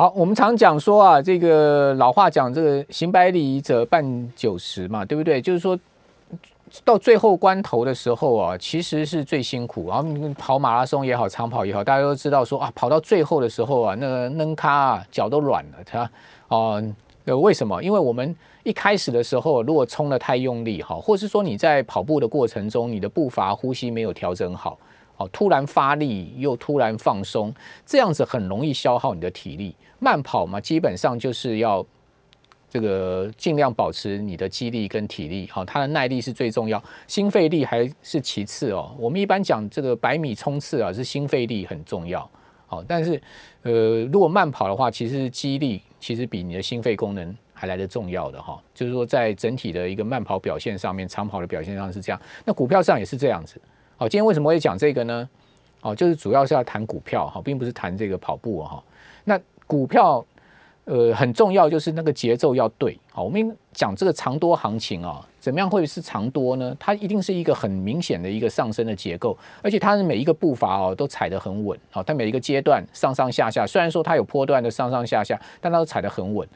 [0.00, 5.42] 好，我们常讲说啊，这个老话讲，这个行百里者半九十嘛，对不对？
[5.42, 5.78] 就是说
[6.82, 9.90] 到最后关头的时候啊，其实是最辛苦。
[9.90, 16.10] 然后跑马拉松也好，长跑也好，大家都知道说啊，跑到最后的时候啊，那个扔咖啊，脚都软了，他
[16.48, 16.82] 哦，
[17.26, 17.82] 呃，为什么？
[17.82, 24.78] 因为我们一开始的时候，如果冲的太用力哈，或是说你在跑步的过程中，你的步伐、呼吸没有调整好。
[25.20, 27.52] 哦，突然发力又突然放松，
[27.84, 29.76] 这样子很容易消耗你的体力。
[29.98, 31.84] 慢跑嘛，基本上就是要
[32.70, 35.46] 这个尽量保持你的肌力跟体力。
[35.52, 38.96] 好，它的耐力是最重要，心肺力还是其次哦。
[38.98, 42.26] 我们一般讲这个百米冲刺啊，是心肺力很重要。
[42.66, 43.20] 好，但是
[43.60, 48.58] 呃，如果慢跑的话，其实肌力其实比你的心肺功能还来得重要的哈。
[48.72, 52.18] 就是说，在整体的一个慢跑表现上面，长跑的表现上是这样。
[52.46, 53.60] 那股票上也是这样子。
[54.00, 55.28] 好，今天为什么会讲这个呢？
[55.82, 58.82] 哦，就是主要是要谈股票哈，并不是谈这个跑步哈。
[59.24, 60.24] 那股票
[60.86, 62.98] 呃很重要，就是那个节奏要对。
[63.12, 66.74] 好，我们讲这个长多行情啊，怎么样会是长多呢？
[66.80, 71.78] 它一定是一个很明显的一个上升的结构，而且它的每一个步伐哦都踩得很稳。
[71.90, 76.48] 好，它每一个阶段上上下下，虽然说它有波段的上上下下，但它都踩得很稳。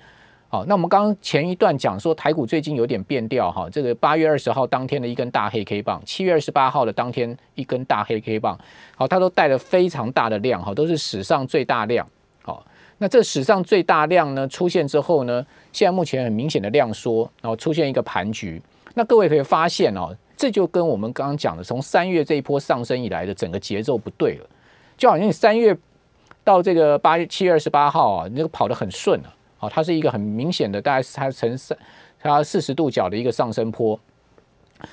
[0.55, 8.57] 好，那我们刚刚前一段讲说台股最近有点变调哈，这个八月二十号当天的一根大黑 K 棒，七月二十八号的当天一根大黑 K 棒，
[8.95, 12.07] 好，它都带了非常大的量哈，都是史上最大量。
[12.45, 12.65] 好，
[12.99, 18.63] 那这史上最大量呢出现之后呢，现在目前很明显的量缩，然后出现一个盘局。
[18.95, 24.47] 那各位可以发现哦，这就跟我们刚刚讲的从三月这一波上升以来的整个节奏不对了，
[24.97, 25.77] 就好像你三月
[26.45, 29.35] 到这个八月七月二十八号啊，那个跑得很顺啊。
[29.69, 31.77] 它是一个很明显的，大概是它呈三
[32.21, 33.99] 它四十度角的一个上升坡。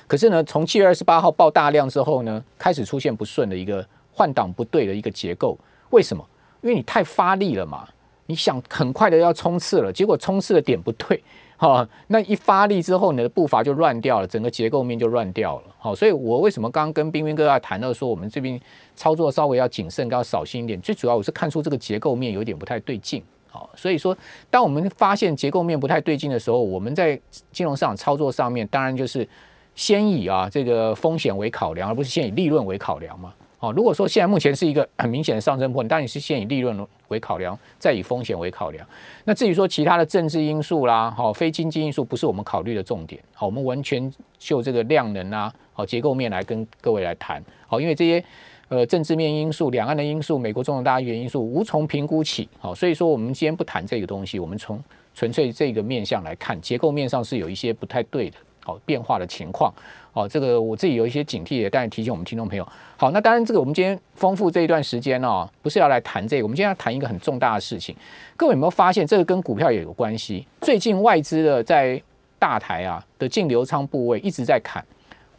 [0.06, 5.58] 可是呢，从七月二十八号爆大量之后呢，开始出现不顺的一个换挡不对的一个结构。
[5.90, 6.24] 为什么？
[6.62, 7.88] 因为你太发力了嘛，
[8.26, 11.22] 你想很快的要冲刺了，结果冲刺的点不对，
[11.56, 15.64] 哈，那一发力之后，你的步伐就乱掉了，整个结构面就乱掉了。
[15.78, 18.58] 好，所以我为什么刚刚跟冰冰哥要谈到说，我们这边
[18.94, 20.80] 操作稍微要谨慎，要小心一点。
[20.80, 23.22] 最主要我是看出这个结构面有点不太对劲。
[23.52, 24.16] 好，所以说，
[24.48, 27.20] 当我们发现结构面不太对劲的时候，我们在
[27.50, 29.28] 金融市场操作上面，当然就是
[29.74, 33.34] 先以啊这个风险为考量，而不是先以利润为考量嘛。
[33.58, 36.74] 好，如果说现在目前是一个很明显的上升坡，当然是先以利润
[37.08, 38.86] 为考量，再以风险为考量。
[39.24, 43.22] 那至于说其他的政治因素啦，好，非经济因素不是我们考虑的重点。
[43.34, 47.44] 好，我们完全就这个量能啊，好结构面来跟各位来谈。
[47.66, 48.24] 好，因为这些。
[48.72, 54.82] 呃，政治面因素、两岸的因素、美国重大原因素无从评估起，好，所以说我们今天不谈这个东西，我们从
[55.14, 59.70] 纯粹这个面向来看，结构面上是有一些不太对的，好变化的情况，
[60.10, 62.66] 好，这个我自己有一些警惕的，但是提醒我们听众朋友，
[62.96, 67.94] 好，那当然这个我们今天丰富这一段时间呢，不是要来谈这个，我们今天要谈一个很重大的事情，
[68.38, 70.46] 各位有没有发现这个跟股票也有关系？
[70.62, 72.02] 最近外资的在
[72.38, 74.82] 大台啊的净流仓部位一直在砍。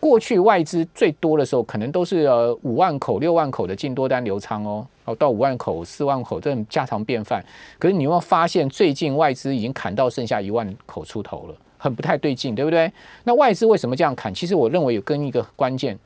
[0.03, 7.41] 过去外资最多的时候，可能都是呃五万口、六万口的净多单流仓哦，哦到五万口、四万口，这种家常便饭。
[7.79, 12.91] 可是你有没有发现，最近外资已经砍到剩下一万口出头了，很不太对劲，对不对？
[13.23, 14.33] 那外资为什么这样砍？
[14.33, 15.97] 其实我认为有跟一个关键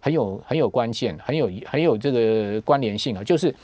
[0.00, 3.54] 很有很有关键、很有很有这个关联性啊，就是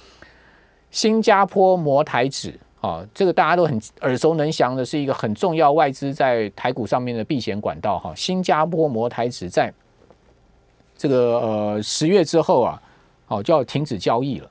[0.92, 8.14] 新加坡摩台指啊，这个大家都很耳熟能详的，是一个很重要外资在台股上面的避险管道哈。
[8.14, 9.72] 新加坡摩台指在
[11.00, 12.82] 这个呃十月之后啊，
[13.28, 14.50] 哦就要停止交易了。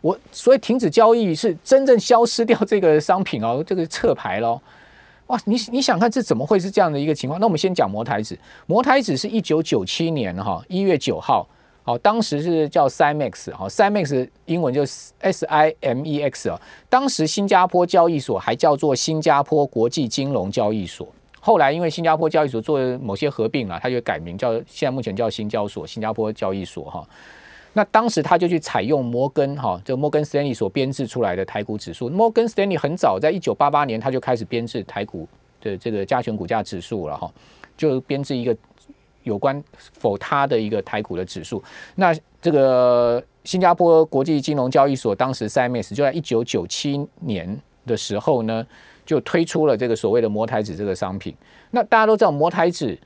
[0.00, 4.60] 我所以停止交易是真正消失掉这个商品哦，这个撤牌喽。
[5.28, 7.38] 哇，你你想看这怎么会是这样的一个情况？
[7.38, 11.46] 那我们先讲摩台子，摩台子是一九九七年哈一月九号，
[11.84, 16.60] 好，当时是叫 Simex，好，Simex 英文就是 S I M E X 哦，
[16.90, 21.06] 当时新加坡交易所还叫做新加坡国际金融交易所。
[21.46, 27.06] 后来因为新加坡交易所做某些合并了，他就改名叫现在目前叫新交所，新加坡交易所哈。
[27.74, 32.08] 那当时他就去采用摩根哈，就摩根斯丹利所编制出来的台股指数。
[32.08, 35.28] 摩根斯丹利很早在一九八八年他就开始编制台股
[35.60, 37.30] 的这个加权股价指数了哈，
[37.76, 38.56] 就编制一个
[39.24, 41.62] 有关否他的一个台股的指数。
[41.94, 48.66] 那这个新加坡国际金融交易所当时 CMS 就在一九九七年的时候呢。
[49.04, 51.34] 就推出了这个所谓的摩台子这个商品。
[51.70, 52.96] 那大家都知道摩台子，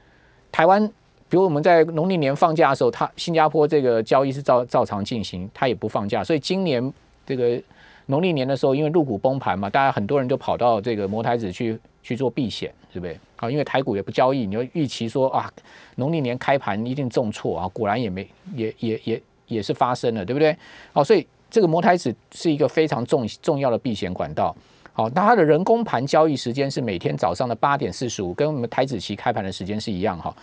[0.53, 0.87] 台湾，
[1.29, 6.23] 比如我们在农历年放假的时候，它新加坡这个交易是照照常进行，它也不放假。
[6.23, 6.93] 所以今年
[7.27, 7.61] 这个
[8.07, 13.19] 农历年的时候，因为入股崩盘嘛，大家很多人就跑到这个摩台子去去做避险，是不是？
[13.37, 15.51] 啊，因为台股也不交易，你就预期说啊，
[15.97, 20.57] 农历年开盘一定重挫啊，果然也没也也也也是发生了，对不对？
[20.93, 24.55] 好，所以这个摩台子是一个非常重重要的避险管道。
[24.99, 30.35] 好，那它的人工盘交易时间是每天早上的八点四十五，跟我们台子期开盘的时间是一样哈。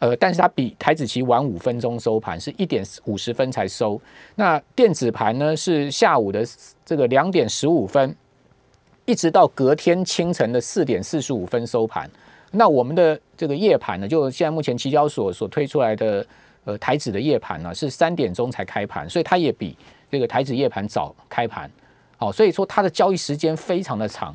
[0.00, 3.98] 呃，但是它比台子期晚五分钟收盘，是一点五十分才收。
[4.34, 6.44] 那电子盘呢是下午的
[6.84, 8.14] 这个两点十五分，
[9.06, 12.10] 一直到隔天清晨的四点四十五分收盘。
[12.50, 16.26] 那我们的这个夜盘呢，就现在目前期交所所推出来的
[16.64, 19.74] 呃台子的夜盘呢，是三点钟才开盘，所以它也比
[20.10, 21.70] 这个台子夜盘早开盘。
[22.22, 24.32] 好，所以说它的交易时间非常的长，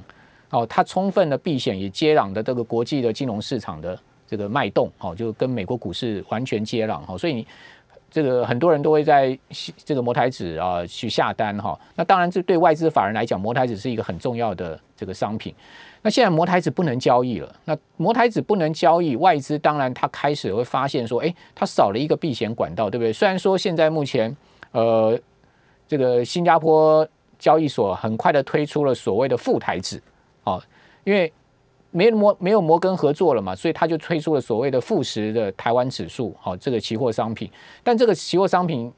[0.50, 3.98] 哦，它充分的避险，也接壤的这个国际的金融市场的
[4.28, 7.48] 这个脉动，哦，就跟美国股市完全接壤，哈，所以你
[8.12, 9.40] 这个很多人都会在
[9.86, 15.56] 这个摩台指啊去下单，哈，那当然这对外资法人来讲，摩台指是一个很重要的这个商品。
[16.02, 23.14] 那现在摩台指不能交易了，那摩台指不能交易，外资当然它开始会发现说，哎，它少了一个避险管道，对不对？
[23.14, 24.36] 虽然说现在目前，
[24.74, 25.18] 呃，
[25.88, 27.08] 这个新加坡。
[27.38, 30.02] 交易所很快的推出了所谓的副台指，
[30.44, 30.62] 哦，
[31.04, 31.32] 因为
[31.92, 37.50] 没摩没有摩根合作了嘛，所以他就推出了所谓的富时的台湾指数，好，这个期货商品。
[37.84, 38.92] 但这个期货商品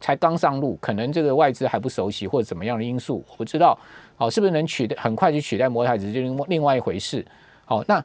[0.00, 3.78] 才刚上路，可能这个外资还不熟悉或者怎么样的因素，我不知道，
[4.16, 7.24] 好，是不是能取代很快就取代摩台指，就另外一回事。
[7.64, 8.04] 好，那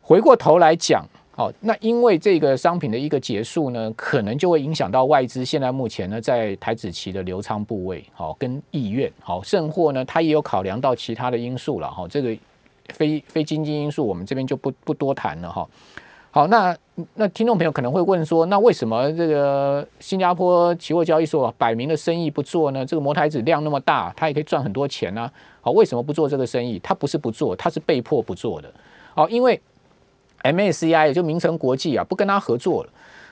[0.00, 1.06] 回过头来讲。
[1.36, 12.36] 好，那因为这个商品的一个结束呢，可能就会影响到外资现在目前呢在台子期的流仓部位，好跟意愿，好甚或呢，它也有考量到其他的因素了，哈，这个
[12.90, 15.68] 非非经济因素，我们这边就不不多谈了，哈。
[16.30, 16.76] 好，那
[17.14, 22.86] 那听众朋友可能会问说，那为什么这个新加坡期货交易所摆明的生意不做呢？
[22.86, 25.28] 这个摩台子量那么大，它也可以赚很多钱呢，
[25.60, 26.78] 好，为什么不做这个生意？
[26.78, 28.72] 它不是不做，它是被迫不做的，
[29.16, 29.60] 好，因为。
[30.44, 32.90] MACI 也就名城国际啊，不跟他合作了。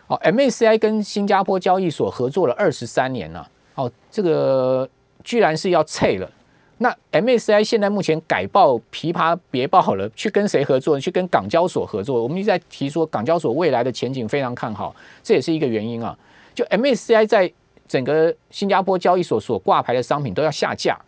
[0.08, 3.48] 哦，MACI 跟新加坡交易所合作了二十三年了。
[3.76, 4.88] 哦，这个
[5.22, 6.30] 居然是要撤了。
[6.78, 10.98] 那 MACI 现在目前改报琵琶别报好了，去跟谁合作？
[10.98, 12.20] 去跟港交所合作。
[12.22, 16.18] 我们一直在提说港交所未来的前景非常看好，这也是一个原因啊。
[16.54, 17.50] 就 MACI 在
[17.86, 20.98] 整个新加坡交易所所挂牌的商品都要下架，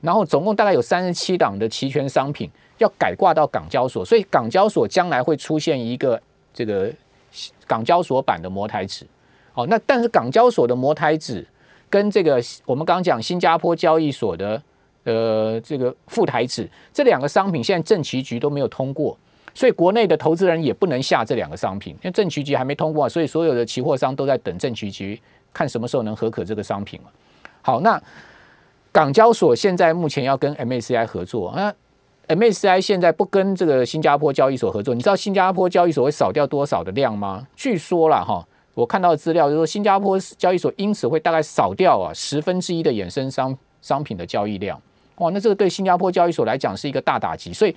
[0.00, 2.50] 然后总共大概有三十七档的期权商品。
[2.78, 6.20] 要改挂到港交所，所以港交所将来会出现一个
[6.54, 6.92] 这个
[7.66, 9.06] 港交所版的摩台指。
[9.52, 11.46] 好，那但是港交所的摩台指
[11.90, 14.62] 跟这个我们刚讲新加坡交易所的
[15.04, 19.16] 呃这个副台指这两个商品，现在政企局都没有通过，
[19.54, 25.20] 所以国内的投资人也不能下这两个商品，因为政企局还没通过，所以所有的期货商都在等政企局
[25.52, 27.00] 看什么时候能合可这个商品
[27.62, 28.00] 好，那
[28.92, 31.74] 港交所现在目前要跟 MACI 合作，那
[32.28, 37.46] MSCI 现在不跟这个新加坡交易所合作，你知道新加坡交易所会少掉多少的量吗？
[37.56, 44.80] 据说了哈，我看到的资料就是说，新加坡交易所因此会大概少掉啊十分之一的衍生商商品的交易量。
[45.16, 47.52] 哇，那这个对新加坡交易所来讲是一个大打击。
[47.52, 47.74] 所以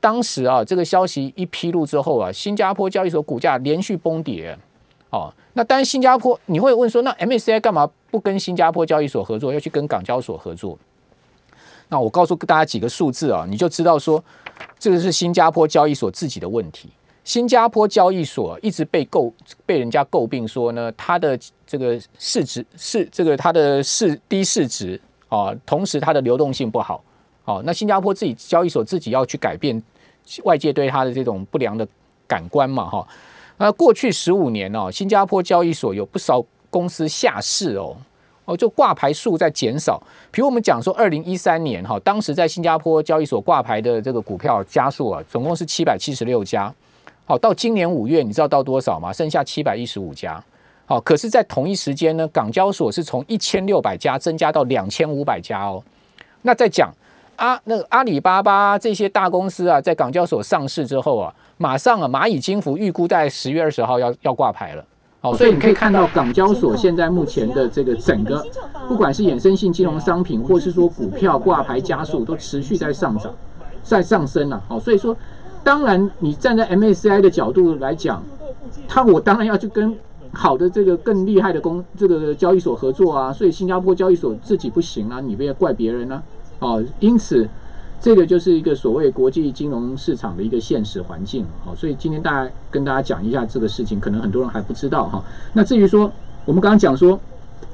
[0.00, 4.56] 当时啊，这个消息一披露之后啊，新加坡交易所股价连续崩跌。
[5.10, 10.78] 哦，那当然新加坡你会问说，那 MSCI 干嘛不跟新加坡交易所合作，要去跟港交所合作？
[11.88, 14.22] 那我告诉大家几个数字啊，你就知道说，
[14.78, 16.90] 这个是新加坡交易所自己的问题。
[17.24, 19.30] 新加坡交易所一直被诟
[19.66, 24.98] 被人家诟病说呢，它的这个市值是这个它的市低市值
[25.28, 27.04] 啊，同时它的流动性不好。
[27.44, 29.82] 哦，那新加坡自己交易所自己要去改变
[30.44, 31.86] 外界对它的这种不良的
[32.26, 33.08] 感官嘛，哈。
[33.56, 37.96] 那过去十五年哦，新加坡交易所有不少公司下市哦。
[38.48, 40.02] 哦，就挂牌数在减少。
[40.30, 46.74] 比如我们讲说，二零一三年哈，当时在新加坡交易所挂牌的这个股票家数啊，总共是七百七十六家。
[47.26, 49.12] 好，到今年五月，你知道到多少吗？
[49.12, 50.42] 剩下七百一十五家。
[50.86, 55.84] 好，可是，在同一时间呢，港交所是从一千六百家增加到两千五百家哦。
[56.40, 56.90] 那在讲
[57.36, 64.82] 阿那个阿里巴巴这些大公司啊，在港交所上市之后啊，马上啊，蚂蚁金服预估在十月二十号要要挂牌了。
[65.20, 68.44] 好，所以你可以看到港交所现在目前的这个整个，
[68.86, 73.32] 不管是衍生性金融商品，或是说股票挂牌加速，都持续在上涨，
[73.82, 74.62] 在上升了。
[74.68, 75.16] 好，所以说，
[75.64, 78.22] 当然你站在 MACI 的角度来讲，
[78.86, 79.98] 他我当然要去跟
[80.32, 83.32] 好的这个更厉害的公这个交易所合作啊。
[83.32, 86.22] 所以新加坡交易所自己不行啊，你不要怪别人呢。
[86.60, 87.48] 哦，因此。
[88.00, 95.22] 这个就是一个所谓国际金融市场的一个现实环境，好，所以今天大家跟大家讲一下这个事情，可能很多人还不知道哈。
[95.52, 96.10] 那至于说
[96.44, 97.18] 我们刚刚讲说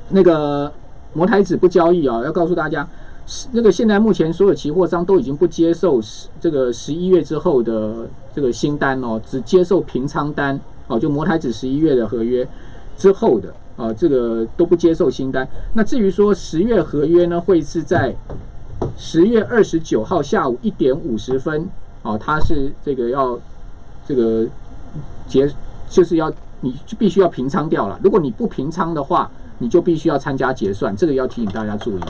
[0.08, 0.72] 那个
[1.12, 2.88] 摩台子不交易啊，要告诉大家，
[3.52, 6.00] 那个现在目前所有期货商都已经不接受
[6.40, 12.48] 这个十一月之后的这个新单哦，只接受平仓单哦，就摩台子十一月的合约
[12.96, 15.46] 之后的啊，这个都不接受新单。
[15.74, 18.14] 那至于说十月合约呢，会是在
[18.96, 21.68] 十月二十九号下午一点五十分，
[22.02, 23.38] 哦，它是这个要
[24.06, 24.46] 这个
[25.26, 25.50] 结，
[25.88, 27.98] 就是要你必须要平仓掉了。
[28.02, 32.00] 如果你不平仓的话，你就必须要参加结算，这个要提醒大家注意。